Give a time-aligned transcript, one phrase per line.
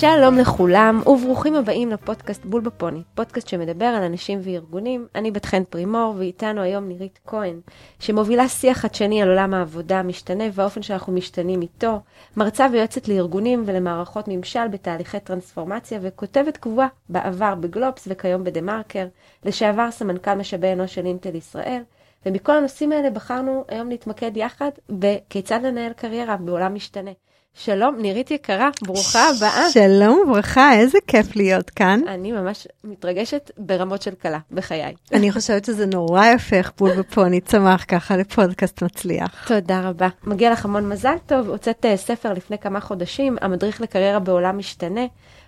[0.00, 5.06] שלום לכולם, וברוכים הבאים לפודקאסט בול בפוני, פודקאסט שמדבר על אנשים וארגונים.
[5.14, 7.60] אני בת חן פרימור, ואיתנו היום נירית כהן,
[7.98, 12.00] שמובילה שיח חדשני על עולם העבודה המשתנה והאופן שאנחנו משתנים איתו,
[12.36, 19.06] מרצה ויועצת לארגונים ולמערכות ממשל בתהליכי טרנספורמציה, וכותבת קבועה בעבר בגלובס וכיום בדה מרקר,
[19.44, 21.82] לשעבר סמנכ"ל משאבי אנוש של אינטל ישראל,
[22.26, 27.10] ומכל הנושאים האלה בחרנו היום להתמקד יחד בכיצד לנהל קריירה בעולם משתנה.
[27.54, 29.70] שלום, נירית יקרה, ברוכה הבאה.
[29.70, 32.00] שלום וברכה, איזה כיף להיות כאן.
[32.08, 34.94] אני ממש מתרגשת ברמות של כלה, בחיי.
[35.12, 39.48] אני חושבת שזה נורא יפה איך בול בפוני צמח ככה לפודקאסט מצליח.
[39.48, 40.08] תודה רבה.
[40.24, 45.04] מגיע לך המון מזל טוב, הוצאת אה, ספר לפני כמה חודשים, המדריך לקריירה בעולם משתנה.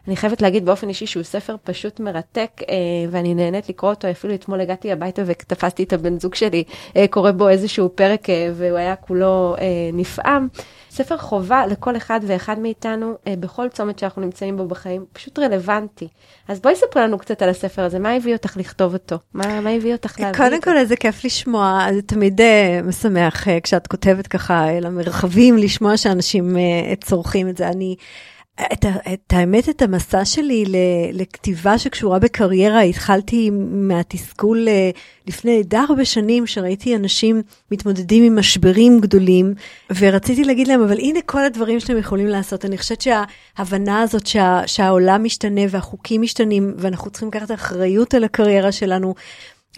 [0.09, 2.75] אני חייבת להגיד באופן אישי שהוא ספר פשוט מרתק, אה,
[3.11, 6.65] ואני נהנית לקרוא אותו, אפילו אתמול הגעתי הביתה ותפסתי את הבן זוג שלי,
[6.97, 9.57] אה, קורא בו איזשהו פרק, והוא היה כולו
[9.93, 10.49] נפעם.
[10.95, 16.09] ספר חובה לכל אחד ואחד מאיתנו, אה, בכל צומת שאנחנו נמצאים בו בחיים, פשוט רלוונטי.
[16.49, 19.17] אז בואי ספרי לנו קצת על הספר הזה, מה הביא אותך לכתוב אותו?
[19.35, 20.37] מה, מה הביא אותך להביא?
[20.37, 22.45] קודם כל, איזה כיף לשמוע, זה תמיד uh,
[22.87, 27.69] משמח uh, כשאת כותבת ככה אל המרחבים, לשמוע שאנשים uh, צורכים את זה.
[27.69, 27.97] אני...
[28.61, 30.65] את, את האמת, את המסע שלי
[31.13, 34.91] לכתיבה שקשורה בקריירה, התחלתי מהתסכול אה,
[35.27, 39.55] לפני די הרבה שנים, שראיתי אנשים מתמודדים עם משברים גדולים,
[39.99, 42.65] ורציתי להגיד להם, אבל הנה כל הדברים שאתם יכולים לעשות.
[42.65, 48.73] אני חושבת שההבנה הזאת שה, שהעולם משתנה והחוקים משתנים, ואנחנו צריכים לקחת אחריות על הקריירה
[48.73, 49.15] שלנו.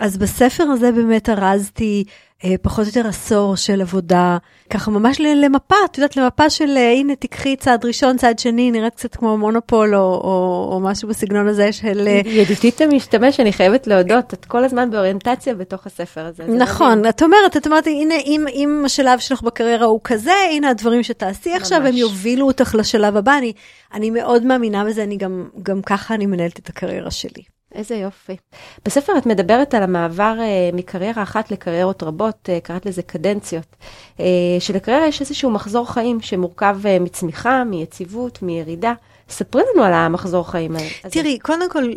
[0.00, 2.05] אז בספר הזה באמת ארזתי
[2.45, 4.39] אה, פחות או יותר עשור של עבודה,
[4.70, 8.95] ככה ממש למפה, את יודעת, למפה של אה, הנה, תיקחי צעד ראשון, צעד שני, נראית
[8.95, 12.05] קצת כמו מונופול או, או, או משהו בסגנון הזה של...
[12.06, 16.45] אה, ידידתית המשתמש, אני חייבת להודות, את כל הזמן באוריינטציה בתוך הספר הזה.
[16.47, 21.03] נכון, את אומרת, את אומרת, הנה, אם, אם השלב שלך בקריירה הוא כזה, הנה הדברים
[21.03, 21.61] שתעשי ממש.
[21.63, 23.39] עכשיו, הם יובילו אותך לשלב הבא.
[23.39, 23.52] אני,
[23.95, 27.42] אני מאוד מאמינה בזה, אני גם, גם ככה אני מנהלת את הקריירה שלי.
[27.74, 28.36] איזה יופי.
[28.85, 33.77] בספר את מדברת על המעבר uh, מקריירה אחת לקריירות רבות, uh, קראת לזה קדנציות.
[34.18, 34.20] Uh,
[34.61, 38.92] שלקריירה יש איזשהו מחזור חיים שמורכב uh, מצמיחה, מיציבות, מירידה.
[39.29, 40.89] ספרי לנו על המחזור חיים האלה.
[41.11, 41.92] תראי, קודם כל,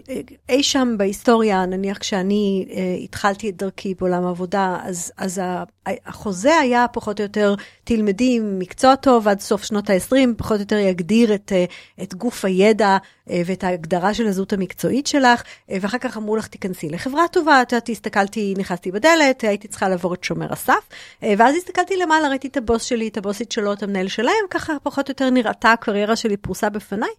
[0.50, 5.42] אי שם בהיסטוריה, נניח כשאני אה, התחלתי את דרכי בעולם העבודה, אז, אז
[6.06, 10.78] החוזה היה פחות או יותר, תלמדי מקצוע טוב עד סוף שנות ה-20, פחות או יותר
[10.78, 11.66] יגדיר את, אה,
[12.04, 12.98] את גוף הידע
[13.30, 17.62] אה, ואת ההגדרה של הזהות המקצועית שלך, אה, ואחר כך אמרו לך, תיכנסי לחברה טובה,
[17.62, 20.90] את יודעת, הסתכלתי, נכנסתי בדלת, הייתי צריכה לעבור את שומר הסף,
[21.22, 25.08] ואז הסתכלתי למעלה, ראיתי את הבוס שלי, את הבוסית שלו, את המנהל שלהם, ככה פחות
[25.08, 27.10] או יותר נראתה הקריירה שלי פרוסה בפניי.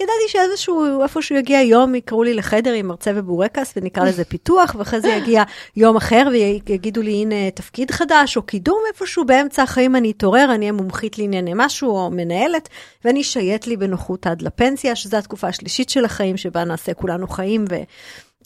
[0.00, 5.00] ידעתי שאיזשהו, איפשהו יגיע יום, יקראו לי לחדר עם מרצה ובורקס, ונקרא לזה פיתוח, ואחרי
[5.00, 5.42] זה יגיע
[5.76, 10.64] יום אחר, ויגידו לי, הנה, תפקיד חדש, או קידום איפשהו באמצע החיים אני אתעורר, אני
[10.64, 12.68] אהיה מומחית לענייני משהו, או מנהלת,
[13.04, 17.64] ואני אשייט לי בנוחות עד לפנסיה, שזו התקופה השלישית של החיים, שבה נעשה כולנו חיים,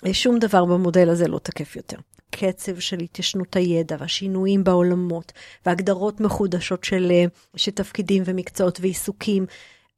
[0.05, 1.97] ושום דבר במודל הזה לא תקף יותר.
[2.31, 5.33] קצב של התיישנות הידע והשינויים בעולמות
[5.67, 7.25] והגדרות מחודשות של, אה,
[7.57, 9.47] של תפקידים ומקצועות ועיסוקים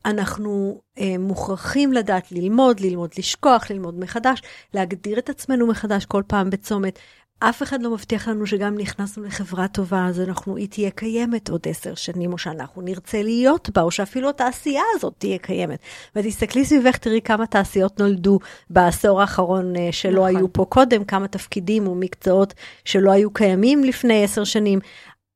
[0.05, 4.43] אנחנו אה, מוכרחים לדעת ללמוד, ללמוד לשכוח, ללמוד מחדש,
[4.75, 6.99] להגדיר את עצמנו מחדש כל פעם בצומת.
[7.41, 11.61] אף אחד לא מבטיח לנו שגם נכנסנו לחברה טובה, אז אנחנו, היא תהיה קיימת עוד
[11.69, 15.79] עשר שנים, או שאנחנו נרצה להיות בה, או שאפילו התעשייה הזאת תהיה קיימת.
[16.17, 18.39] ותסתכלי סביבך, תראי כמה תעשיות נולדו
[18.71, 20.37] בעשור האחרון אה, שלא נכון.
[20.37, 22.55] היו פה קודם, כמה תפקידים ומקצועות
[22.85, 24.79] שלא היו קיימים לפני עשר שנים.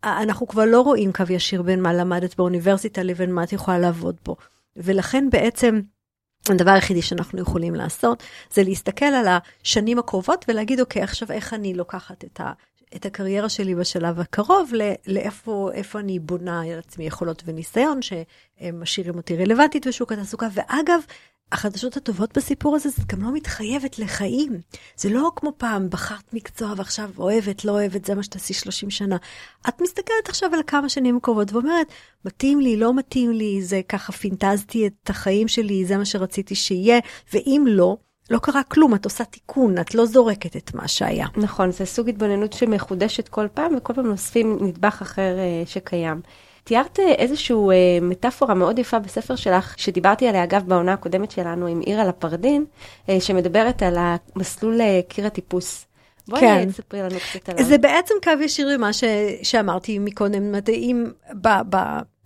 [0.05, 4.17] אנחנו כבר לא רואים קו ישיר בין מה למדת באוניברסיטה לבין מה את יכולה לעבוד
[4.23, 4.35] פה.
[4.77, 5.81] ולכן בעצם
[6.51, 11.75] הדבר היחידי שאנחנו יכולים לעשות זה להסתכל על השנים הקרובות ולהגיד, אוקיי, עכשיו איך אני
[11.75, 12.53] לוקחת את, ה,
[12.97, 14.73] את הקריירה שלי בשלב הקרוב,
[15.07, 15.71] לאיפה
[16.01, 20.49] אני בונה על עצמי יכולות וניסיון שמשאירים אותי רלוונטית בשוק התעסוקה.
[20.53, 21.01] ואגב,
[21.53, 24.61] החדשות הטובות בסיפור הזה, זה גם לא מתחייבת לחיים.
[24.97, 29.17] זה לא כמו פעם, בחרת מקצוע ועכשיו אוהבת, לא אוהבת, זה מה שתעשי 30 שנה.
[29.69, 31.87] את מסתכלת עכשיו על כמה שנים קרובות ואומרת,
[32.25, 36.99] מתאים לי, לא מתאים לי, זה ככה פינטזתי את החיים שלי, זה מה שרציתי שיהיה,
[37.33, 37.97] ואם לא,
[38.31, 41.27] לא קרה כלום, את עושה תיקון, את לא זורקת את מה שהיה.
[41.37, 46.21] נכון, זה סוג התבוננות שמחודשת כל פעם, וכל פעם נוספים נדבך אחר uh, שקיים.
[46.65, 51.67] תיארת אה, איזושהי אה, מטאפורה מאוד יפה בספר שלך, שדיברתי עליה אגב בעונה הקודמת שלנו
[51.67, 52.65] עם עירה לפרדין,
[53.09, 55.87] אה, שמדברת על המסלול קיר הטיפוס.
[56.29, 56.71] בואי כן.
[56.71, 57.65] תספרי לנו קצת עליו.
[57.65, 59.05] זה בעצם קו ישיר למה ש...
[59.43, 61.05] שאמרתי מקודם, אם
[61.41, 61.49] ב...
[61.71, 61.77] ב...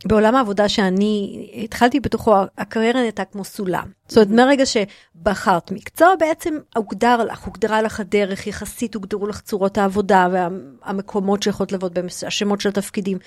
[0.05, 3.85] בעולם העבודה שאני התחלתי בתוכו, הקריירה נהייתה כמו סולם.
[4.09, 9.79] זאת אומרת, מרגע שבחרת מקצוע, בעצם הוגדר לך, הוגדרה לך הדרך, יחסית הוגדרו לך צורות
[9.79, 13.19] העבודה והמקומות שיכולות לעבוד בהם, השמות של התפקידים.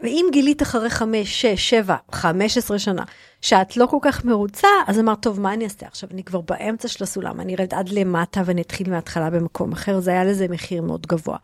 [0.00, 3.04] ואם גילית אחרי 5, 6, 7, 15 שנה,
[3.40, 6.08] שאת לא כל כך מרוצה, אז אמרת, טוב, מה אני אעשה עכשיו?
[6.12, 10.10] אני כבר באמצע של הסולם, אני ארד עד למטה ואני אתחיל מההתחלה במקום אחר, זה
[10.10, 11.36] היה לזה מחיר מאוד גבוה.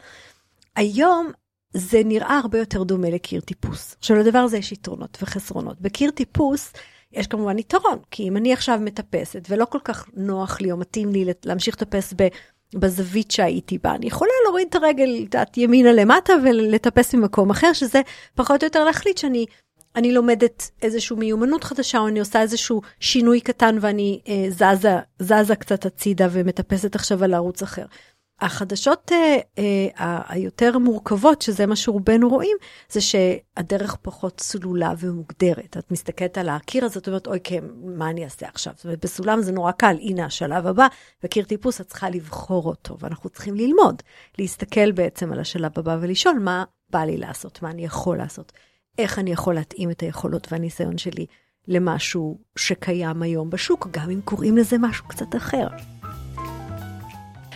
[0.76, 1.30] היום
[1.74, 3.96] זה נראה הרבה יותר דומה לקיר טיפוס.
[3.98, 5.80] עכשיו, לדבר הזה יש יתרונות וחסרונות.
[5.80, 6.72] בקיר טיפוס,
[7.12, 11.12] יש כמובן יתרון, כי אם אני עכשיו מטפסת ולא כל כך נוח לי או מתאים
[11.12, 12.14] לי להמשיך לטפס
[12.74, 13.94] בזווית שהייתי בה.
[13.94, 18.00] אני יכולה להוריד את הרגל, את ימינה למטה ולטפס ממקום אחר, שזה
[18.34, 19.46] פחות או יותר להחליט שאני
[19.96, 25.56] אני לומדת איזושהי מיומנות חדשה, או אני עושה איזשהו שינוי קטן ואני אה, זזה, זזה
[25.56, 27.84] קצת הצידה ומטפסת עכשיו על ערוץ אחר.
[28.42, 29.38] החדשות אה,
[29.98, 32.56] אה, היותר מורכבות, שזה מה שרובנו רואים,
[32.90, 35.76] זה שהדרך פחות סלולה ומוגדרת.
[35.76, 38.72] את מסתכלת על הקיר הזה, את אומרת, אוי, כן, מה אני אעשה עכשיו?
[38.76, 40.86] זאת אומרת, בסולם זה נורא קל, הנה השלב הבא,
[41.24, 44.02] וקיר טיפוס, את צריכה לבחור אותו, ואנחנו צריכים ללמוד,
[44.38, 48.52] להסתכל בעצם על השלב הבא ולשאול מה בא לי לעשות, מה אני יכול לעשות,
[48.98, 51.26] איך אני יכול להתאים את היכולות והניסיון שלי
[51.68, 55.66] למשהו שקיים היום בשוק, גם אם קוראים לזה משהו קצת אחר.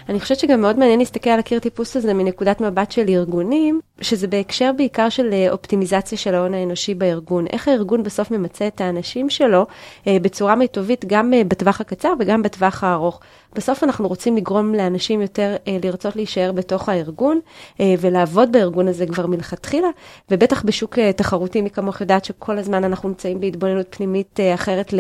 [0.08, 4.26] אני חושבת שגם מאוד מעניין להסתכל על הקיר טיפוס הזה מנקודת מבט של ארגונים, שזה
[4.26, 7.46] בהקשר בעיקר של אה, אופטימיזציה של ההון האנושי בארגון.
[7.46, 9.66] איך הארגון בסוף ממצה את האנשים שלו
[10.06, 13.20] אה, בצורה מיטובית, גם אה, בטווח הקצר וגם בטווח הארוך.
[13.54, 17.40] בסוף אנחנו רוצים לגרום לאנשים יותר לרצות להישאר בתוך הארגון
[17.80, 19.88] ולעבוד בארגון הזה כבר מלכתחילה,
[20.30, 24.94] ובטח בשוק תחרותי, מי כמוך יודעת שכל הזמן אנחנו נמצאים בהתבוננות פנימית אחרת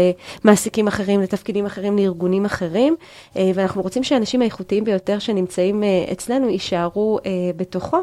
[0.44, 2.96] למעסיקים אחרים, לתפקידים אחרים, לארגונים אחרים,
[3.36, 5.82] ואנחנו רוצים שהאנשים האיכותיים ביותר שנמצאים
[6.12, 7.18] אצלנו יישארו
[7.56, 7.98] בתוכו.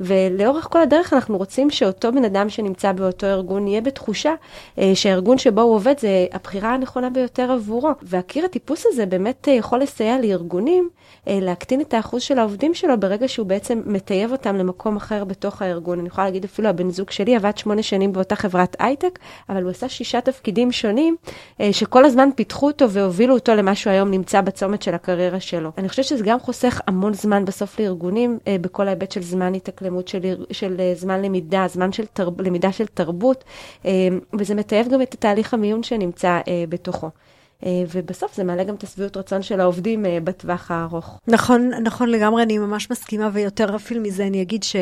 [0.00, 4.34] ולאורך כל הדרך אנחנו רוצים שאותו בן אדם שנמצא באותו ארגון יהיה בתחושה
[4.78, 7.90] אה, שהארגון שבו הוא עובד זה הבחירה הנכונה ביותר עבורו.
[8.02, 10.88] והקיר הטיפוס הזה באמת אה, יכול לסייע לארגונים
[11.28, 15.62] אה, להקטין את האחוז של העובדים שלו ברגע שהוא בעצם מטייב אותם למקום אחר בתוך
[15.62, 15.98] הארגון.
[15.98, 19.18] אני יכולה להגיד אפילו הבן זוג שלי עבד שמונה שנים באותה חברת הייטק,
[19.48, 21.16] אבל הוא עשה שישה תפקידים שונים
[21.72, 25.70] שכל הזמן פיתחו אותו והובילו אותו למה שהוא היום נמצא בצומת של הקריירה שלו.
[25.78, 29.54] אני חושבת שזה גם חוסך המון זמן בסוף לארגונים בכל ההיבט של זמן
[29.88, 33.44] התאקלמות, של, של זמן למידה, זמן של תרב, למידה של תרבות,
[34.38, 37.10] וזה מטייב גם את תהליך המיון שנמצא בתוכו.
[37.66, 41.20] אה, ובסוף זה מעלה גם את השביעות רצון של העובדים אה, בטווח הארוך.
[41.28, 44.76] נכון, נכון לגמרי, אני ממש מסכימה, ויותר אפילו מזה אני אגיד ש...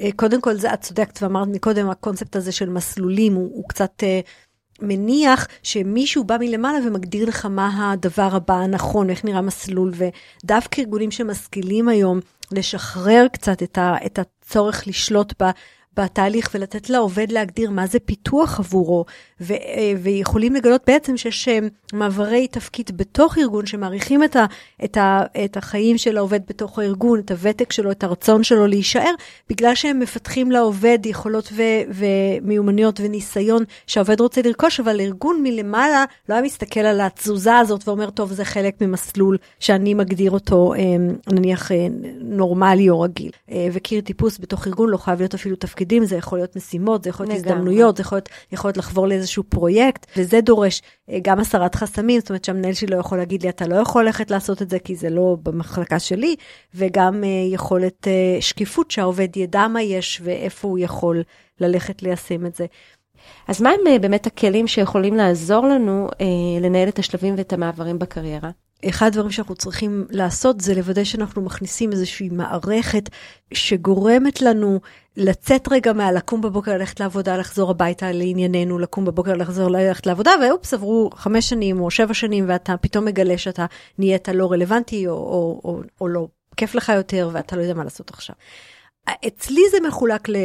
[0.00, 4.02] אה, קודם כל, זה, את צודקת ואמרת מקודם, הקונספט הזה של מסלולים הוא, הוא קצת
[4.02, 4.20] אה,
[4.82, 9.92] מניח שמישהו בא מלמעלה ומגדיר לך מה הדבר הבא הנכון, איך נראה מסלול,
[10.44, 12.20] ודווקא ארגונים שמשכילים היום
[12.52, 15.50] לשחרר קצת את, ה, את הצורך לשלוט ב,
[15.96, 19.04] בתהליך ולתת לעובד להגדיר מה זה פיתוח עבורו,
[19.40, 21.58] ו- אה, ויכולים לגלות בעצם שיש אה,
[21.92, 24.46] מעברי תפקיד בתוך ארגון שמעריכים את, ה-
[24.84, 29.14] את, ה- את החיים של העובד בתוך הארגון, את הוותק שלו, את הרצון שלו להישאר,
[29.50, 31.62] בגלל שהם מפתחים לעובד יכולות ו-
[32.42, 38.10] ומיומנויות וניסיון שהעובד רוצה לרכוש, אבל ארגון מלמעלה לא היה מסתכל על התזוזה הזאת ואומר,
[38.10, 40.80] טוב, זה חלק ממסלול שאני מגדיר אותו, אה,
[41.32, 41.70] נניח,
[42.20, 43.30] נורמלי או רגיל.
[43.72, 45.81] וקיר טיפוס בתוך ארגון לא חייב להיות אפילו תפקיד.
[45.82, 49.08] תפקידים, זה יכול להיות משימות, זה יכול להיות הזדמנויות, זה יכול להיות, יכול להיות לחבור
[49.08, 53.42] לאיזשהו פרויקט, וזה דורש אה, גם הסרת חסמים, זאת אומרת שהמנהל שלי לא יכול להגיד
[53.42, 56.36] לי, אתה לא יכול ללכת לעשות את זה כי זה לא במחלקה שלי,
[56.74, 61.22] וגם uh, יכולת uh, שקיפות שהעובד ידע מה יש ואיפה הוא יכול
[61.60, 62.66] ללכת ליישם את זה.
[63.48, 68.50] אז מה הם באמת הכלים שיכולים לעזור לנו אה, לנהל את השלבים ואת המעברים בקריירה?
[68.88, 73.08] אחד הדברים שאנחנו צריכים לעשות זה לוודא שאנחנו מכניסים איזושהי מערכת
[73.54, 74.80] שגורמת לנו
[75.16, 80.74] לצאת רגע מהלקום בבוקר, ללכת לעבודה, לחזור הביתה לענייננו, לקום בבוקר, לחזור ללכת לעבודה, ואופס,
[80.74, 83.66] עברו חמש שנים או שבע שנים, ואתה פתאום מגלה שאתה
[83.98, 87.84] נהיית לא רלוונטי או, או, או, או לא כיף לך יותר, ואתה לא יודע מה
[87.84, 88.36] לעשות עכשיו.
[89.26, 90.36] אצלי זה מחולק ל...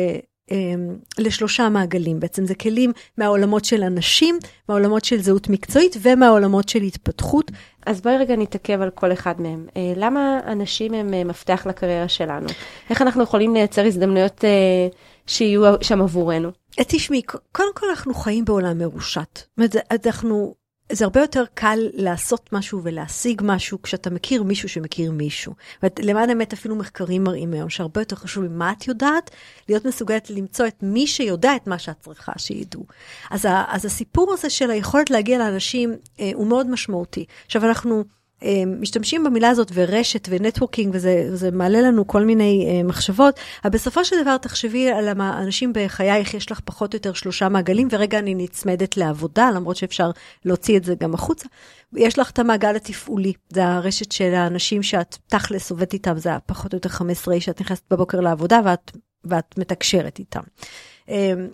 [0.51, 2.20] אמ, לשלושה מעגלים.
[2.20, 4.39] בעצם זה כלים מהעולמות של אנשים,
[4.70, 7.51] מהעולמות של זהות מקצועית ומהעולמות של התפתחות.
[7.86, 9.68] אז בואי רגע נתעכב על כל אחד מהם.
[9.77, 12.48] אה, למה אנשים הם אה, מפתח לקריירה שלנו?
[12.89, 14.88] איך אנחנו יכולים לייצר הזדמנויות אה,
[15.27, 16.50] שיהיו שם עבורנו?
[16.75, 19.38] תשמעי, קודם כל אנחנו חיים בעולם מרושת.
[19.38, 19.75] זאת אומרת,
[20.06, 20.56] אנחנו
[20.91, 25.53] זה הרבה יותר קל לעשות משהו ולהשיג משהו כשאתה מכיר מישהו שמכיר מישהו.
[26.00, 29.32] למען האמת אפילו מחקרים מראים היום שהרבה יותר חשוב ממה את יודעת,
[29.70, 32.86] להיות מסוגלת למצוא את מי שיודע את מה שאת צריכה שידעו.
[33.32, 37.25] אז, אז הסיפור הזה של היכולת להגיע לאנשים אה, הוא מאוד משמעותי.
[37.46, 38.16] עכשיו אנחנו...
[38.44, 43.74] אה, משתמשים במילה הזאת ורשת ונטוורקינג וזה, וזה מעלה לנו כל מיני אה, מחשבות, אבל
[43.74, 48.20] בסופו של דבר תחשבי על האנשים בחייך, יש לך פחות או יותר שלושה מעגלים, ורגע
[48.20, 50.12] אני נצמדת לעבודה, למרות שאפשר
[50.46, 51.48] להוציא את זה גם החוצה.
[51.96, 56.74] יש לך את המעגל התפעולי, זה הרשת של האנשים שאת תכלס עובדת איתם, זה פחות
[56.74, 58.91] או יותר 15 שאת נכנסת בבוקר לעבודה ואת,
[59.25, 60.41] ואת מתקשרת איתם.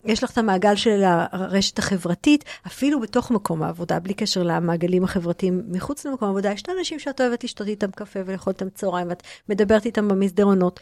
[0.06, 5.64] יש לך את המעגל של הרשת החברתית, אפילו בתוך מקום העבודה, בלי קשר למעגלים החברתיים
[5.68, 9.24] מחוץ למקום העבודה, יש את האנשים שאת אוהבת לשתות איתם קפה ולאכול איתם צהריים, ואת
[9.50, 10.80] מדברת איתם במסדרונות.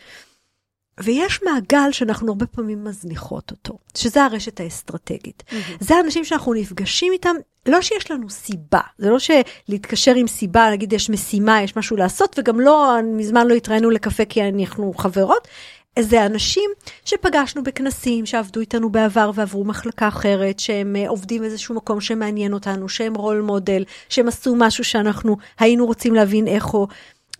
[0.99, 5.43] ויש מעגל שאנחנו הרבה פעמים מזניחות אותו, שזה הרשת האסטרטגית.
[5.47, 5.53] Mm-hmm.
[5.79, 7.35] זה האנשים שאנחנו נפגשים איתם,
[7.65, 12.39] לא שיש לנו סיבה, זה לא שלהתקשר עם סיבה, להגיד יש משימה, יש משהו לעשות,
[12.39, 15.47] וגם לא, מזמן לא התראינו לקפה כי אנחנו חברות,
[15.99, 16.69] זה אנשים
[17.05, 22.89] שפגשנו בכנסים, שעבדו איתנו בעבר ועברו מחלקה אחרת, שהם אה, עובדים באיזשהו מקום שמעניין אותנו,
[22.89, 26.87] שהם רול מודל, שהם עשו משהו שאנחנו היינו רוצים להבין איך הוא.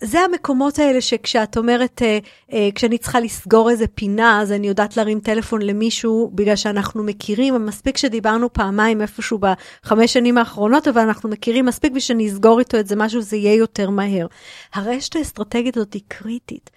[0.03, 2.19] זה המקומות האלה שכשאת אומרת, אה,
[2.53, 7.65] אה, כשאני צריכה לסגור איזה פינה, אז אני יודעת להרים טלפון למישהו בגלל שאנחנו מכירים,
[7.65, 12.79] מספיק שדיברנו פעמיים איפשהו בחמש שנים האחרונות, אבל אנחנו מכירים מספיק בשביל שאני אסגור איתו
[12.79, 14.27] את זה משהו, זה יהיה יותר מהר.
[14.73, 16.69] הרשת האסטרטגית הזאת היא קריטית.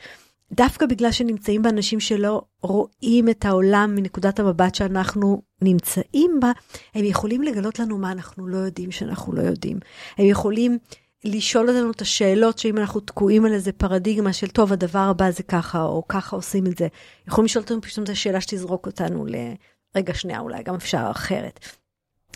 [0.55, 6.53] דווקא בגלל שנמצאים בה אנשים שלא רואים את העולם מנקודת המבט שאנחנו נמצאים בה,
[6.95, 9.79] הם יכולים לגלות לנו מה אנחנו לא יודעים שאנחנו לא יודעים.
[10.19, 10.79] הם יכולים
[11.25, 15.43] לשאול אותנו את השאלות שאם אנחנו תקועים על איזה פרדיגמה של טוב, הדבר הבא זה
[15.43, 16.89] ככה, או ככה עושים את זה.
[17.29, 21.61] יכולים לשאול אותנו פשוט את השאלה שתזרוק אותנו לרגע שנייה, אולי גם אפשר אחרת.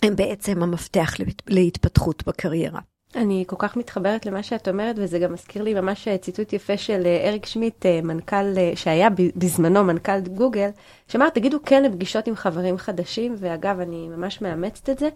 [0.03, 1.15] הם בעצם המפתח
[1.49, 2.81] להתפתחות בקריירה.
[3.15, 7.03] אני כל כך מתחברת למה שאת אומרת, וזה גם מזכיר לי ממש ציטוט יפה של
[7.07, 10.69] אה, אריק שמיט, אה, מנכ"ל, אה, שהיה בזמנו מנכ"ל גוגל,
[11.09, 15.09] שאמר, תגידו כן לפגישות עם חברים חדשים, ואגב, אני ממש מאמצת את זה.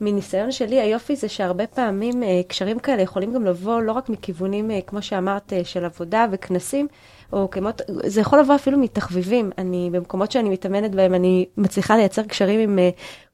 [0.00, 5.02] מניסיון שלי, היופי זה שהרבה פעמים קשרים כאלה יכולים גם לבוא לא רק מכיוונים, כמו
[5.02, 6.88] שאמרת, של עבודה וכנסים,
[7.32, 9.50] או כמות, זה יכול לבוא אפילו מתחביבים.
[9.58, 12.78] אני, במקומות שאני מתאמנת בהם, אני מצליחה לייצר קשרים עם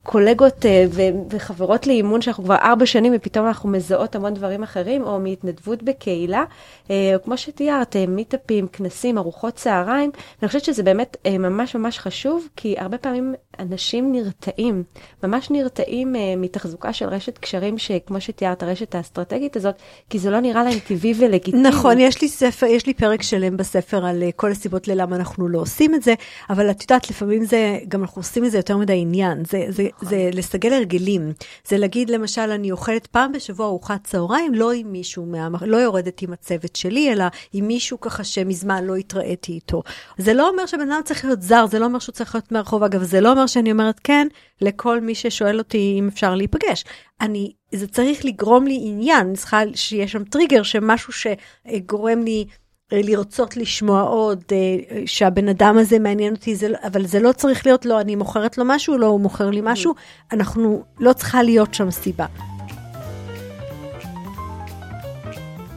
[0.07, 0.85] קולגות אה,
[1.31, 6.45] וחברות לאימון שאנחנו כבר ארבע שנים ופתאום אנחנו מזהות המון דברים אחרים, או מהתנדבות בקהילה,
[6.91, 10.11] אה, או כמו שתיארת, אה, מיטאפים, כנסים, ארוחות צהריים.
[10.43, 14.83] אני חושבת שזה באמת ממש ממש חשוב, כי הרבה פעמים אנשים נרתעים,
[15.25, 19.75] ממש נרתעים מתחזוקה של רשת קשרים, שכמו שתיארת, הרשת האסטרטגית הזאת,
[20.11, 21.63] כי זה לא נראה להם טבעי ולגיטימי.
[21.63, 25.59] נכון, יש לי ספר, יש לי פרק שלם בספר על כל הסיבות ללמה אנחנו לא
[25.59, 26.15] עושים את זה,
[26.51, 29.43] אבל את יודעת, לפעמים זה, גם אנחנו עושים את זה יותר מדי עניין.
[29.45, 31.33] זה, זה, זה לסגל הרגלים.
[31.69, 36.23] זה להגיד, למשל, אני אוכלת פעם בשבוע ארוחת צהריים, לא עם מישהו, מה, לא יורדת
[36.23, 39.83] עם הצוות שלי, אלא עם מישהו ככה שמזמן לא התראיתי איתו.
[40.19, 42.83] זה לא אומר שבן אדם צריך להיות זר, זה לא אומר שהוא צריך להיות מהרחוב.
[42.83, 44.26] אגב, זה לא אומר שאני אומרת כן
[44.61, 46.85] לכל מי ששואל אותי אם אפשר להיפגש.
[47.21, 52.47] אני, זה צריך לגרום לי עניין, אני צריכה שיהיה שם טריגר, שמשהו שגורם לי...
[52.93, 57.66] אה, לרצות לשמוע עוד, אה, שהבן אדם הזה מעניין אותי, זה, אבל זה לא צריך
[57.66, 59.95] להיות, לא, אני מוכרת לו משהו, לא, הוא מוכר לי משהו,
[60.33, 62.26] אנחנו, לא צריכה להיות שם סיבה.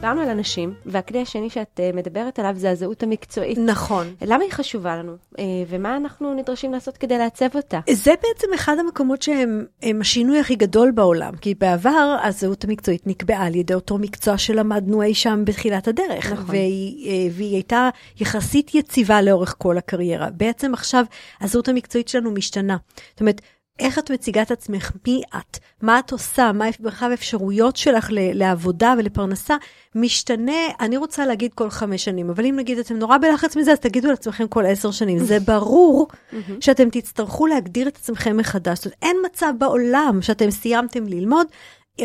[0.00, 3.58] דיברנו על אנשים, והכלי השני שאת uh, מדברת עליו זה הזהות המקצועית.
[3.58, 4.14] נכון.
[4.22, 5.38] למה היא חשובה לנו, uh,
[5.68, 7.80] ומה אנחנו נדרשים לעשות כדי לעצב אותה?
[7.90, 9.66] זה בעצם אחד המקומות שהם
[10.00, 15.14] השינוי הכי גדול בעולם, כי בעבר הזהות המקצועית נקבעה על ידי אותו מקצוע שלמדנו אי
[15.14, 16.44] שם בתחילת הדרך, נכון.
[16.48, 17.88] והיא, uh, והיא הייתה
[18.20, 20.30] יחסית יציבה לאורך כל הקריירה.
[20.30, 21.04] בעצם עכשיו
[21.40, 22.76] הזהות המקצועית שלנו משתנה.
[23.10, 23.40] זאת אומרת,
[23.78, 28.94] איך את מציגה את עצמך, מי את, מה את עושה, מה מרחב האפשרויות שלך לעבודה
[28.98, 29.56] ולפרנסה,
[29.94, 33.78] משתנה, אני רוצה להגיד כל חמש שנים, אבל אם נגיד אתם נורא בלחץ מזה, אז
[33.78, 35.18] תגידו לעצמכם כל עשר שנים.
[35.18, 36.08] זה ברור
[36.60, 38.78] שאתם תצטרכו להגדיר את עצמכם מחדש.
[38.78, 41.46] זאת אומרת, אין מצב בעולם שאתם סיימתם ללמוד,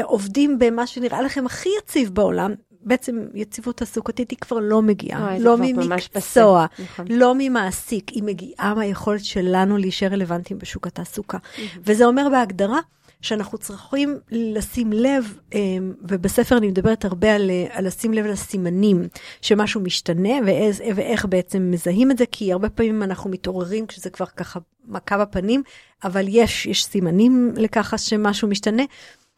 [0.03, 2.53] עובדים במה שנראה לכם הכי יציב בעולם,
[2.85, 7.05] בעצם יציבות תעסוקתית היא כבר לא מגיעה, לא ממקצוע, נכון.
[7.09, 11.37] לא ממעסיק, היא מגיעה מהיכולת שלנו להישאר רלוונטיים בשוק התעסוקה.
[11.37, 11.79] Mm-hmm.
[11.83, 12.79] וזה אומר בהגדרה
[13.21, 19.07] שאנחנו צריכים לשים לב, אמ, ובספר אני מדברת הרבה על, על לשים לב לסימנים
[19.41, 24.25] שמשהו משתנה ואיז, ואיך בעצם מזהים את זה, כי הרבה פעמים אנחנו מתעוררים כשזה כבר
[24.25, 25.63] ככה מכה בפנים,
[26.03, 28.83] אבל יש, יש סימנים לככה שמשהו משתנה.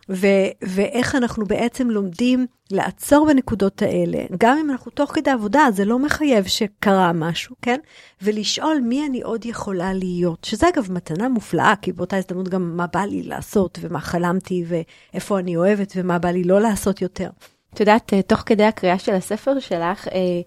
[0.10, 5.86] ו- ואיך אנחנו בעצם לומדים לעצור בנקודות האלה, גם אם אנחנו תוך כדי עבודה, זה
[5.86, 7.80] לא מחייב שקרה משהו, כן?
[8.22, 12.86] ולשאול מי אני עוד יכולה להיות, שזה אגב מתנה מופלאה, כי באותה הזדמנות גם מה
[12.94, 17.30] בא לי לעשות, ומה חלמתי, ואיפה אני אוהבת, ומה בא לי לא לעשות יותר.
[17.74, 20.42] את יודעת, אה, תוך כדי הקריאה של הספר שלך, אה,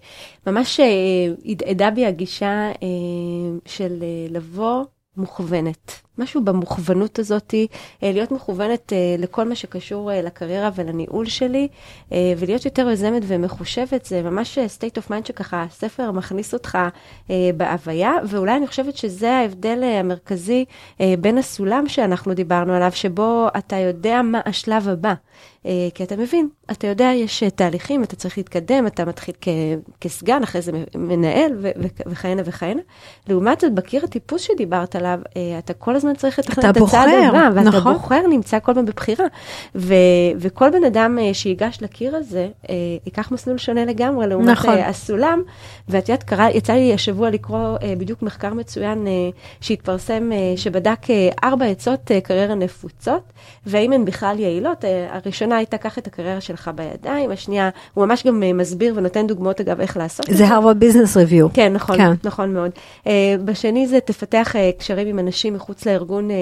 [0.47, 0.85] ממש אה,
[1.45, 2.71] הדהדה בי הגישה
[3.65, 4.83] של לבוא
[5.17, 6.01] מוכוונת.
[6.21, 7.53] משהו במוכוונות הזאת,
[8.03, 11.67] אה, להיות מכוונת אה, לכל מה שקשור אה, לקריירה ולניהול שלי,
[12.37, 16.77] ולהיות יותר יוזמת ומחושבת, זה ממש state of mind שככה הספר מכניס אותך
[17.57, 20.65] בהוויה, ואולי אני חושבת שזה ההבדל המרכזי
[21.19, 25.13] בין הסולם שאנחנו דיברנו עליו, שבו אתה יודע מה השלב הבא.
[25.65, 29.47] אה, כי אתה מבין, אתה יודע, יש אה, תהליכים, אתה צריך להתקדם, אתה מתחיל כ-
[30.01, 32.81] כסגן, אחרי זה מנהל ו- ו- וכהנה וכהנה.
[33.27, 37.49] לעומת זאת, בקיר הטיפוס שדיברת עליו, אה, אתה כל הזמן צריך לתכנן את הצעד הבא,
[37.55, 37.93] ואתה נכון.
[37.93, 39.25] בוחר, נמצא כל הזמן בבחירה.
[39.75, 39.95] ו-
[40.37, 42.47] וכל בן אדם שיגש לקיר הזה,
[43.05, 44.77] ייקח מסלול שונה לגמרי לעומת נכון.
[44.77, 45.41] הסולם.
[45.89, 47.59] ואת יודעת, קרא, יצא לי השבוע לקרוא
[47.97, 49.07] בדיוק מחקר מצוין
[49.61, 50.99] שהתפרסם, שבדק
[51.43, 53.23] ארבע עצות קריירה נפוצות,
[53.65, 54.85] והאם הן בכלל יעילות.
[54.85, 55.17] אה,
[55.51, 59.61] הראשונה הייתה, קח את הקריירה שלך בידיים, השנייה, הוא ממש גם אה, מסביר ונותן דוגמאות,
[59.61, 61.47] אגב, איך לעשות את זה הרווארד ביזנס ריוויו.
[61.53, 62.11] כן, נכון, כן.
[62.23, 62.71] נכון מאוד.
[63.03, 63.07] Uh,
[63.45, 66.33] בשני זה תפתח uh, קשרים עם אנשים מחוץ לארגון uh,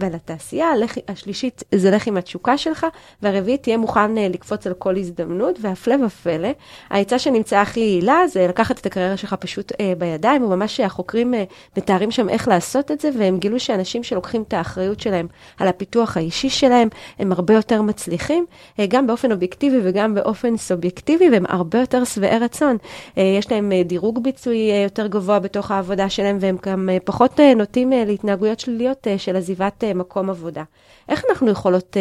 [0.00, 2.86] ולתעשייה, הלך, השלישית זה לך עם התשוקה שלך,
[3.22, 6.48] והרביעית תהיה מוכן uh, לקפוץ על כל הזדמנות, והפלא ופלא,
[6.90, 11.36] העצה שנמצאה הכי יעילה זה לקחת את הקריירה שלך פשוט uh, בידיים, וממש החוקרים uh,
[11.76, 15.26] מתארים שם איך לעשות את זה, והם גילו שאנשים שלוקחים את האחריות שלהם
[15.58, 18.46] על הפיתוח האישי שלהם, הם הרבה יותר מצליחים,
[18.88, 22.76] גם באופן אובייקטיבי וגם באופן סובייקטיבי, והם הרבה יותר שבעי רצון.
[22.76, 27.90] Uh, יש להם uh, דירוג ביצועי יותר גבוה בתוך העבודה שלהם, והם גם פחות נוטים
[27.90, 30.62] להתנהגויות שליליות של עזיבת מקום עבודה.
[31.08, 31.96] איך אנחנו יכולות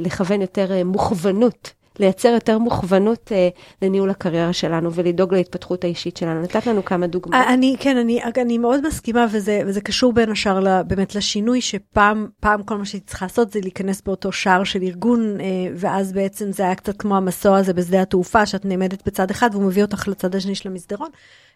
[0.00, 1.79] לכוון יותר מוכוונות?
[1.98, 3.48] לייצר יותר מוכוונות אה,
[3.82, 6.42] לניהול הקריירה שלנו ולדאוג להתפתחות האישית שלנו.
[6.42, 7.46] נתת לנו כמה דוגמאות.
[7.48, 12.62] אני, כן, אני, אני מאוד מסכימה, וזה, וזה קשור בין השאר באמת לשינוי, שפעם פעם
[12.62, 16.62] כל מה שהיא צריכה לעשות זה להיכנס באותו שער של ארגון, אה, ואז בעצם זה
[16.62, 20.34] היה קצת כמו המסוע הזה בשדה התעופה, שאת נעמדת בצד אחד והוא מביא אותך לצד
[20.34, 21.08] השני של המסדרון.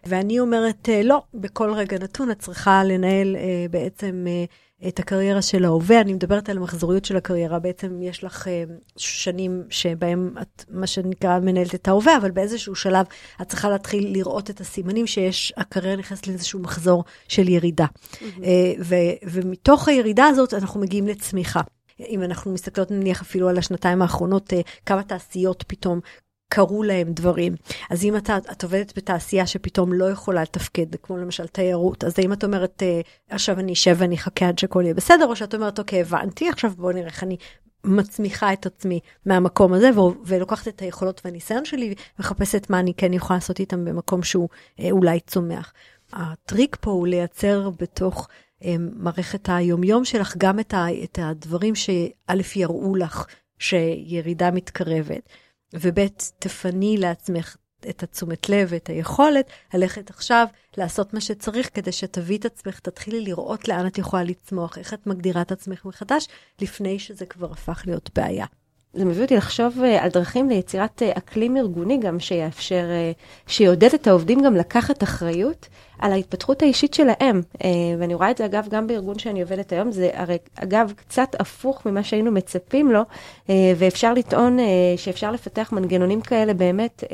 [0.07, 4.45] ואני אומרת, אה, לא, בכל רגע נתון את צריכה לנהל אה, בעצם אה,
[4.89, 6.01] את הקריירה של ההווה.
[6.01, 7.59] אני מדברת על המחזוריות של הקריירה.
[7.59, 8.65] בעצם יש לך אה,
[8.97, 13.07] שנים שבהם את, מה שנקרא, מנהלת את ההווה, אבל באיזשהו שלב
[13.43, 17.87] את צריכה להתחיל לראות את הסימנים שיש, הקריירה נכנסת לאיזשהו מחזור של ירידה.
[18.23, 21.61] אה, ו- ומתוך הירידה הזאת אנחנו מגיעים לצמיחה.
[22.01, 26.01] אם אנחנו מסתכלות נניח אפילו על השנתיים האחרונות, אה, כמה תעשיות פתאום
[26.55, 27.55] קרו להם דברים.
[27.91, 32.33] אז אם אתה, את עובדת בתעשייה שפתאום לא יכולה לתפקד, כמו למשל תיירות, אז האם
[32.33, 33.01] את אומרת, אה,
[33.31, 36.73] עכשיו אני אשב ואני אחכה עד שהכל יהיה בסדר, או שאת אומרת, אוקיי, הבנתי, עכשיו
[36.77, 37.37] בואו נראה איך אני
[37.85, 39.91] מצמיחה את עצמי מהמקום הזה,
[40.27, 44.49] ולוקחת את היכולות והניסיון שלי, ומחפשת מה אני כן יכולה לעשות איתם במקום שהוא
[44.81, 45.73] אה, אולי צומח.
[46.13, 48.29] הטריק פה הוא לייצר בתוך
[48.65, 53.27] אה, מערכת היומיום שלך גם את, ה- את הדברים שא' יראו לך
[53.59, 55.29] שירידה מתקרבת,
[55.75, 56.07] וב'
[56.39, 57.57] תפני לעצמך
[57.89, 63.21] את התשומת לב ואת היכולת ללכת עכשיו לעשות מה שצריך כדי שתביא את עצמך, תתחילי
[63.21, 66.29] לראות לאן את יכולה לצמוח, איך את מגדירה את עצמך מחדש,
[66.61, 68.47] לפני שזה כבר הפך להיות בעיה.
[68.95, 73.95] זה מביא אותי לחשוב uh, על דרכים ליצירת uh, אקלים ארגוני גם שיאפשר, uh, שיעודד
[73.95, 77.41] את העובדים גם לקחת אחריות על ההתפתחות האישית שלהם.
[77.55, 77.65] Uh,
[77.99, 81.87] ואני רואה את זה אגב גם בארגון שאני עובדת היום, זה הרי אגב קצת הפוך
[81.87, 84.63] ממה שהיינו מצפים לו, uh, ואפשר לטעון uh,
[84.97, 87.05] שאפשר לפתח מנגנונים כאלה באמת,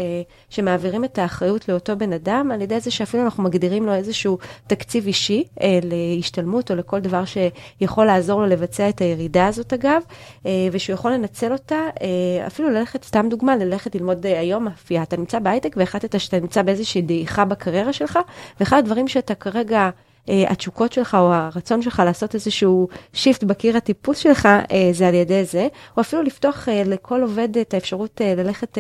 [0.50, 5.06] שמעבירים את האחריות לאותו בן אדם, על ידי זה שאפילו אנחנו מגדירים לו איזשהו תקציב
[5.06, 5.44] אישי
[5.82, 10.02] להשתלמות או לכל דבר שיכול לעזור לו לבצע את הירידה הזאת אגב,
[10.72, 11.80] ושהוא יכול לנצל אותה.
[12.46, 15.02] אפילו ללכת, סתם דוגמה, ללכת ללמוד היום אפייה.
[15.02, 18.18] אתה נמצא בהייטק והחלטת שאתה נמצא באיזושהי דעיכה בקריירה שלך,
[18.70, 19.90] ואחד הדברים שאתה כרגע,
[20.28, 24.48] התשוקות שלך או הרצון שלך לעשות איזשהו shift בקיר הטיפוס שלך,
[24.92, 28.78] זה על ידי זה, או אפילו לפתוח לכל עובד את האפשרות ללכת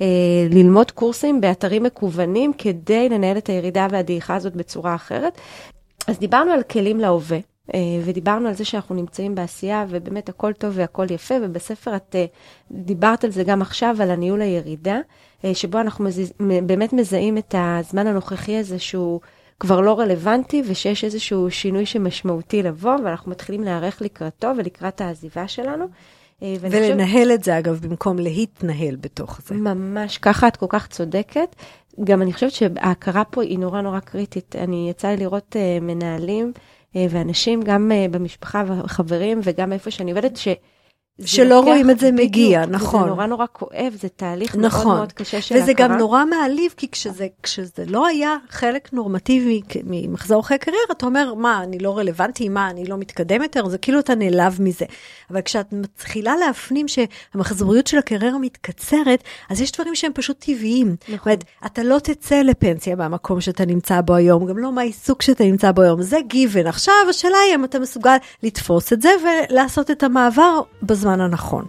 [0.00, 5.40] וללמוד קורסים באתרים מקוונים, כדי לנהל את הירידה והדעיכה הזאת בצורה אחרת.
[6.06, 7.38] אז דיברנו על כלים להווה.
[8.04, 12.16] ודיברנו על זה שאנחנו נמצאים בעשייה, ובאמת הכל טוב והכל יפה, ובספר את
[12.70, 14.98] דיברת על זה גם עכשיו, על הניהול הירידה,
[15.52, 16.32] שבו אנחנו מזיז,
[16.66, 19.20] באמת מזהים את הזמן הנוכחי הזה שהוא
[19.60, 25.86] כבר לא רלוונטי, ושיש איזשהו שינוי שמשמעותי לבוא, ואנחנו מתחילים להיערך לקראתו ולקראת העזיבה שלנו.
[26.42, 27.30] ולנהל חושב...
[27.34, 29.54] את זה, אגב, במקום להתנהל בתוך זה.
[29.54, 31.56] ממש ככה, את כל כך צודקת.
[32.04, 34.56] גם אני חושבת שההכרה פה היא נורא נורא קריטית.
[34.56, 36.52] אני יצא לי לראות uh, מנהלים,
[36.94, 40.48] ואנשים, גם במשפחה וחברים, וגם איפה שאני עובדת, ש...
[41.24, 43.02] שלא רואים את זה מגיע, נכון.
[43.02, 44.86] זה נורא נורא כואב, זה תהליך נכון.
[44.86, 45.88] מאוד מאוד קשה של וזה הכרה.
[45.88, 51.34] גם נורא מעליב, כי כשזה, כשזה לא היה חלק נורמטיבי ממחזור חיי קריירה, אתה אומר,
[51.34, 54.84] מה, אני לא רלוונטי, מה, אני לא מתקדם יותר, זה כאילו אתה נעלב מזה.
[55.30, 60.96] אבל כשאת מתחילה להפנים שהמחזוריות של הקריירה מתקצרת, אז יש דברים שהם פשוט טבעיים.
[61.02, 61.16] נכון.
[61.16, 65.44] זאת אומרת, אתה לא תצא לפנסיה מהמקום שאתה נמצא בו היום, גם לא מהעיסוק שאתה
[65.44, 66.66] נמצא בו היום, זה גיוון.
[66.66, 69.10] עכשיו השאלה היא אם אתה מסוגל לתפוס את זה
[69.50, 71.09] ולעשות את המעבר בזמן.
[71.10, 71.64] הזמן הנכון.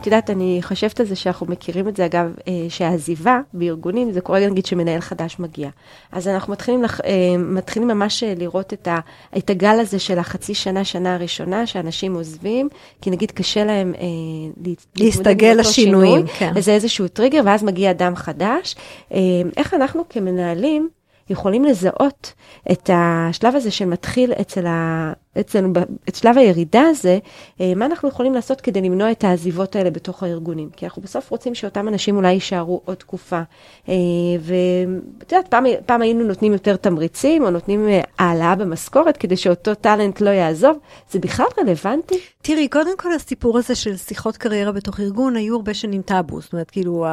[0.00, 4.20] את יודעת, אני חושבת על זה שאנחנו מכירים את זה, אגב, אה, שהעזיבה בארגונים, זה
[4.20, 5.70] קורה נגיד שמנהל חדש מגיע.
[6.12, 8.98] אז אנחנו מתחילים, לח, אה, מתחילים ממש אה, לראות את, ה,
[9.38, 12.68] את הגל הזה של החצי שנה, שנה הראשונה, שאנשים עוזבים,
[13.02, 16.52] כי נגיד קשה להם אה, להסתגל לשינויים, כן.
[16.54, 18.74] וזה איזשהו טריגר, ואז מגיע אדם חדש.
[19.12, 19.18] אה,
[19.56, 20.88] איך אנחנו כמנהלים,
[21.30, 22.32] יכולים לזהות
[22.72, 25.12] את השלב הזה שמתחיל אצל ה...
[25.40, 25.72] אצלנו,
[26.08, 27.18] את שלב הירידה הזה,
[27.60, 30.70] אה, מה אנחנו יכולים לעשות כדי למנוע את העזיבות האלה בתוך הארגונים?
[30.76, 33.40] כי אנחנו בסוף רוצים שאותם אנשים אולי יישארו עוד תקופה.
[33.88, 33.94] אה,
[34.40, 39.74] ואת יודעת, פעם, פעם היינו נותנים יותר תמריצים, או נותנים אה, העלאה במשכורת, כדי שאותו
[39.74, 40.78] טאלנט לא יעזוב.
[41.10, 42.18] זה בכלל רלוונטי?
[42.42, 46.40] תראי, קודם כל הסיפור הזה של שיחות קריירה בתוך ארגון, היו הרבה שנים טאבו.
[46.40, 47.06] זאת אומרת, כאילו,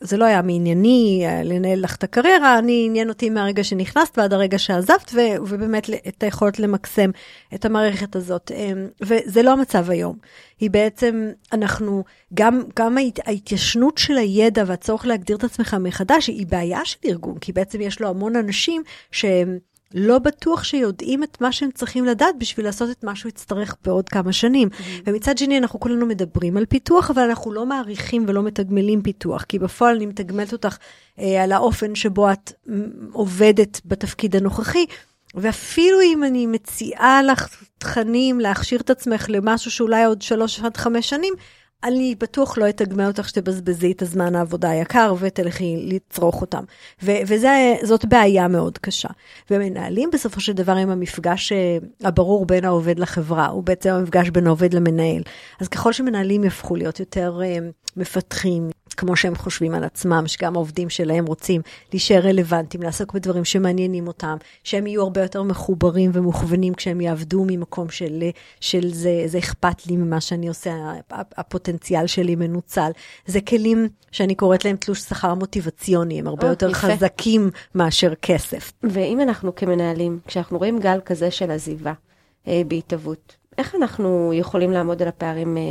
[0.00, 4.58] זה לא היה מענייני לנהל לך את הקריירה, אני עניין אותי מהרגע שנכנסת ועד הרגע
[4.58, 5.14] שעזבת,
[5.46, 7.10] ובאמת את היכולת למקסם
[7.54, 10.16] את המערכת הזאת, אמ, וזה לא המצב היום.
[10.60, 16.84] היא בעצם, אנחנו, גם, גם ההתיישנות של הידע והצורך להגדיר את עצמך מחדש, היא בעיה
[16.84, 19.58] של ארגון, כי בעצם יש לו המון אנשים שהם...
[19.94, 24.08] לא בטוח שיודעים את מה שהם צריכים לדעת בשביל לעשות את מה שהוא יצטרך בעוד
[24.08, 24.68] כמה שנים.
[24.68, 25.02] Mm-hmm.
[25.06, 29.58] ומצד שני, אנחנו כולנו מדברים על פיתוח, אבל אנחנו לא מעריכים ולא מתגמלים פיתוח, כי
[29.58, 30.76] בפועל אני מתגמלת אותך
[31.18, 32.52] אה, על האופן שבו את
[33.12, 34.86] עובדת בתפקיד הנוכחי,
[35.34, 41.08] ואפילו אם אני מציעה לך תכנים להכשיר את עצמך למשהו שאולי עוד שלוש עד חמש
[41.08, 41.34] שנים,
[41.84, 46.64] אני בטוח לא אתגמל אותך שתבזבזי את הזמן העבודה היקר ותלכי לצרוך אותם.
[47.02, 49.08] וזאת בעיה מאוד קשה.
[49.50, 54.46] ומנהלים בסופו של דבר עם המפגש אה, הברור בין העובד לחברה, הוא בעצם המפגש בין
[54.46, 55.22] העובד למנהל.
[55.60, 57.58] אז ככל שמנהלים יהפכו להיות יותר אה,
[57.96, 61.60] מפתחים, כמו שהם חושבים על עצמם, שגם העובדים שלהם רוצים
[61.92, 67.90] להישאר רלוונטיים, לעסוק בדברים שמעניינים אותם, שהם יהיו הרבה יותר מחוברים ומוכוונים כשהם יעבדו ממקום
[67.90, 68.24] של,
[68.60, 70.74] של זה, זה אכפת לי ממה שאני עושה,
[71.10, 72.90] הפוטנציאל שלי מנוצל.
[73.26, 76.78] זה כלים שאני קוראת להם תלוש שכר מוטיבציוני, הם הרבה או, יותר יפה.
[76.78, 78.72] חזקים מאשר כסף.
[78.82, 81.92] ואם אנחנו כמנהלים, כשאנחנו רואים גל כזה של עזיבה
[82.48, 85.62] אה, בהתהוות, איך אנחנו יכולים לעמוד על הפערים אה,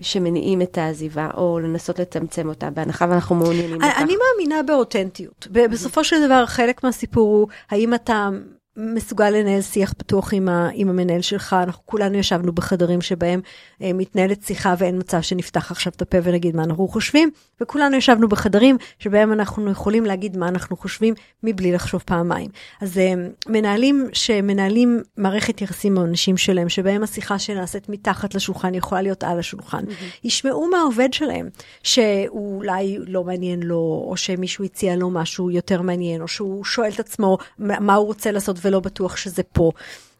[0.00, 3.94] שמניעים את העזיבה, או לנסות לצמצם אותה, בהנחה ואנחנו מעוניינים בכך?
[3.98, 5.48] אני מאמינה באותנטיות.
[5.50, 8.28] בסופו של דבר, חלק מהסיפור הוא, האם אתה
[8.76, 11.56] מסוגל לנהל שיח פתוח עם, ה, עם המנהל שלך.
[11.62, 13.40] אנחנו כולנו ישבנו בחדרים שבהם
[13.82, 18.28] אה, מתנהלת שיחה ואין מצב שנפתח עכשיו את הפה ונגיד מה אנחנו חושבים, וכולנו ישבנו
[18.28, 22.50] בחדרים שבהם אנחנו יכולים להגיד מה אנחנו חושבים מבלי לחשוב פעמיים.
[22.80, 23.14] אז אה,
[23.48, 29.38] מנהלים שמנהלים מערכת יחסים עם האנשים שלהם, שבהם השיחה שנעשית מתחת לשולחן יכולה להיות על
[29.38, 30.20] השולחן, mm-hmm.
[30.24, 31.48] ישמעו מהעובד שלהם
[31.82, 36.90] שהוא אולי לא מעניין לו, או שמישהו הציע לו משהו יותר מעניין, או שהוא שואל
[36.90, 38.65] את עצמו מה הוא רוצה לעשות.
[38.66, 39.70] ולא בטוח שזה פה.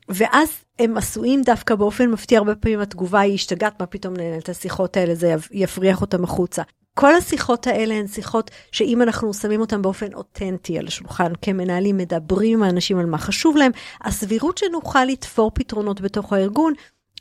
[0.08, 4.48] ואז הם עשויים דווקא באופן מפתיע, הרבה פעמים התגובה היא השתגעת, מה פתאום לנהל את
[4.48, 6.62] השיחות האלה, זה יפריח אותם החוצה.
[6.94, 12.58] כל השיחות האלה הן שיחות שאם אנחנו שמים אותן באופן אותנטי על השולחן, כמנהלים מדברים
[12.58, 16.72] עם האנשים על מה חשוב להם, הסבירות שנוכל לתפור פתרונות בתוך הארגון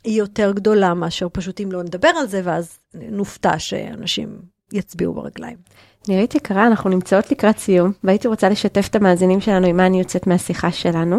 [0.04, 4.38] היא יותר גדולה מאשר פשוט אם לא נדבר על זה, ואז נופתע שאנשים
[4.72, 5.56] יצביעו ברגליים.
[6.08, 9.98] נירית יקרה, אנחנו נמצאות לקראת סיום, והייתי רוצה לשתף את המאזינים שלנו עם מה אני
[9.98, 11.18] יוצאת מהשיחה שלנו.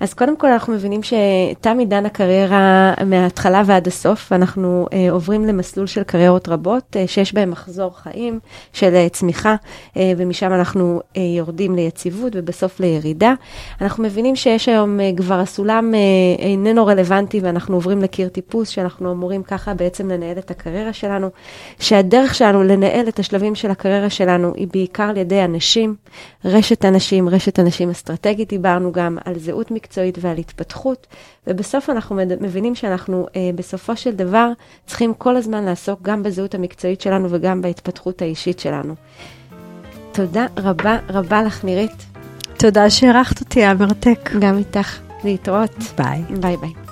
[0.00, 5.86] אז קודם כל אנחנו מבינים שתם עידן הקריירה מההתחלה ועד הסוף, ואנחנו אה, עוברים למסלול
[5.86, 8.40] של קריירות רבות, אה, שיש בהם מחזור חיים
[8.72, 9.56] של אה, צמיחה,
[9.96, 13.34] אה, ומשם אנחנו אה, יורדים ליציבות ובסוף לירידה.
[13.80, 19.12] אנחנו מבינים שיש היום אה, כבר הסולם אה, איננו רלוונטי, ואנחנו עוברים לקיר טיפוס, שאנחנו
[19.12, 21.28] אמורים ככה בעצם לנהל את הקריירה שלנו,
[21.80, 25.94] שהדרך שלנו לנהל את השלבים של הקריירה שלנו, שלנו היא בעיקר על ידי אנשים,
[26.44, 31.06] רשת אנשים, רשת אנשים אסטרטגית, דיברנו גם על זהות מקצועית ועל התפתחות,
[31.46, 34.48] ובסוף אנחנו מבינים שאנחנו אה, בסופו של דבר
[34.86, 38.94] צריכים כל הזמן לעסוק גם בזהות המקצועית שלנו וגם בהתפתחות האישית שלנו.
[40.12, 42.06] תודה רבה רבה לך, נירית.
[42.58, 44.30] תודה שאירחת אותי, היה מרתק.
[44.40, 44.98] גם איתך.
[45.24, 45.76] להתראות.
[45.96, 46.22] ביי.
[46.40, 46.87] ביי ביי.